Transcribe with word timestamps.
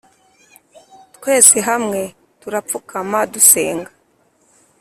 twese 1.15 1.57
hamwe 1.69 2.01
turapfukama 2.41 3.19
dusenga 3.33 3.91